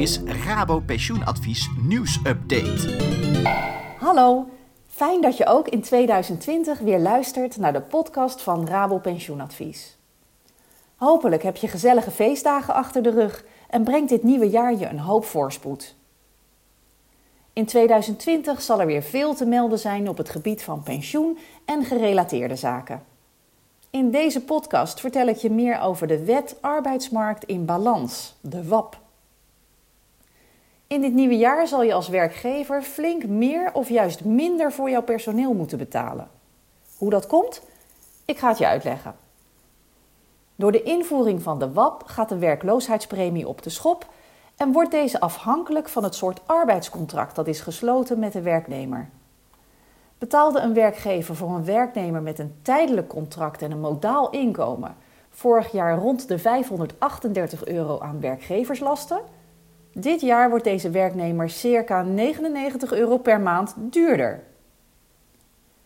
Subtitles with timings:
[0.00, 2.96] is Rabo Pensioenadvies nieuwsupdate.
[3.98, 4.48] Hallo,
[4.86, 9.96] fijn dat je ook in 2020 weer luistert naar de podcast van Rabo Pensioenadvies.
[10.96, 14.98] Hopelijk heb je gezellige feestdagen achter de rug en brengt dit nieuwe jaar je een
[14.98, 15.94] hoop voorspoed.
[17.52, 21.84] In 2020 zal er weer veel te melden zijn op het gebied van pensioen en
[21.84, 23.02] gerelateerde zaken.
[23.90, 29.08] In deze podcast vertel ik je meer over de Wet Arbeidsmarkt in Balans, de WAP.
[30.90, 35.02] In dit nieuwe jaar zal je als werkgever flink meer of juist minder voor jouw
[35.02, 36.28] personeel moeten betalen.
[36.96, 37.62] Hoe dat komt?
[38.24, 39.14] Ik ga het je uitleggen.
[40.56, 44.06] Door de invoering van de WAP gaat de werkloosheidspremie op de schop
[44.56, 49.08] en wordt deze afhankelijk van het soort arbeidscontract dat is gesloten met de werknemer.
[50.18, 54.96] Betaalde een werkgever voor een werknemer met een tijdelijk contract en een modaal inkomen
[55.30, 59.20] vorig jaar rond de 538 euro aan werkgeverslasten?
[59.92, 64.42] Dit jaar wordt deze werknemer circa 99 euro per maand duurder.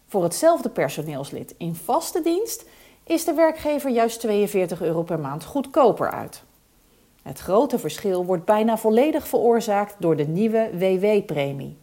[0.06, 2.64] Voor hetzelfde personeelslid in vaste dienst
[3.04, 6.42] is de werkgever juist 42 euro per maand goedkoper uit.
[7.22, 11.76] Het grote verschil wordt bijna volledig veroorzaakt door de nieuwe WW-premie.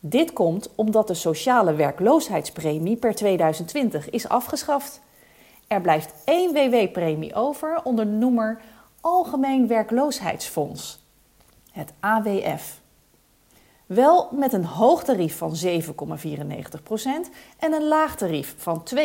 [0.00, 5.00] Dit komt omdat de sociale werkloosheidspremie per 2020 is afgeschaft.
[5.66, 8.60] Er blijft één WW-premie over onder de noemer
[9.04, 11.04] Algemeen Werkloosheidsfonds,
[11.72, 12.80] het AWF.
[13.86, 15.78] Wel met een hoog tarief van 7,94%
[17.58, 18.98] en een laag tarief van 2,94%.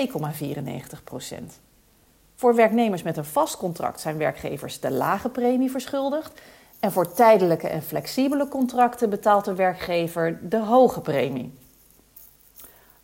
[2.35, 6.41] Voor werknemers met een vast contract zijn werkgevers de lage premie verschuldigd
[6.79, 11.53] en voor tijdelijke en flexibele contracten betaalt de werkgever de hoge premie.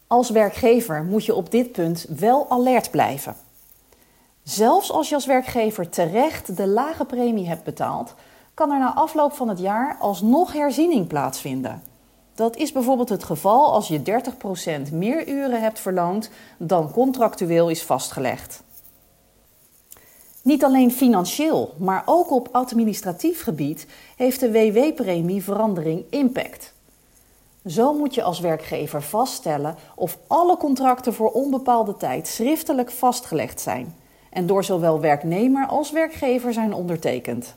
[0.07, 3.35] Als werkgever moet je op dit punt wel alert blijven.
[4.43, 8.13] Zelfs als je als werkgever terecht de lage premie hebt betaald,
[8.53, 11.83] kan er na afloop van het jaar alsnog herziening plaatsvinden.
[12.35, 14.21] Dat is bijvoorbeeld het geval als je
[14.89, 18.63] 30% meer uren hebt verloond dan contractueel is vastgelegd.
[20.41, 26.73] Niet alleen financieel, maar ook op administratief gebied heeft de WW-premie verandering impact.
[27.65, 34.01] Zo moet je als werkgever vaststellen of alle contracten voor onbepaalde tijd schriftelijk vastgelegd zijn
[34.33, 37.55] en door zowel werknemer als werkgever zijn ondertekend.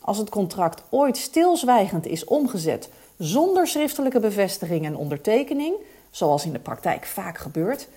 [0.00, 5.74] Als het contract ooit stilzwijgend is omgezet zonder schriftelijke bevestiging en ondertekening,
[6.10, 7.88] zoals in de praktijk vaak gebeurt,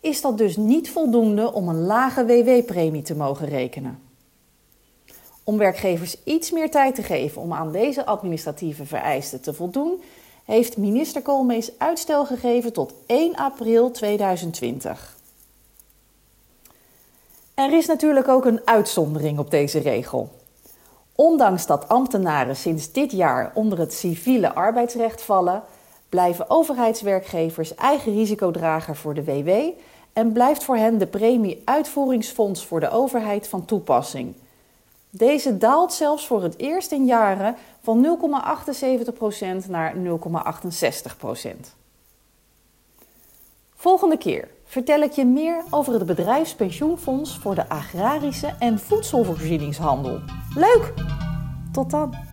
[0.00, 3.98] is dat dus niet voldoende om een lage WW-premie te mogen rekenen.
[5.44, 10.02] Om werkgevers iets meer tijd te geven om aan deze administratieve vereisten te voldoen,
[10.44, 15.16] heeft minister Koolmees uitstel gegeven tot 1 april 2020.
[17.64, 20.30] Er is natuurlijk ook een uitzondering op deze regel.
[21.14, 25.62] Ondanks dat ambtenaren sinds dit jaar onder het civiele arbeidsrecht vallen,
[26.08, 29.50] blijven overheidswerkgevers eigen risicodrager voor de WW
[30.12, 34.34] en blijft voor hen de premie Uitvoeringsfonds voor de overheid van toepassing.
[35.10, 38.18] Deze daalt zelfs voor het eerst in jaren van
[39.64, 40.00] 0,78% naar 0,68%.
[43.74, 50.20] Volgende keer vertel ik je meer over het bedrijfspensioenfonds voor de agrarische en voedselvoorzieningshandel.
[50.54, 50.92] Leuk!
[51.72, 52.23] Tot dan!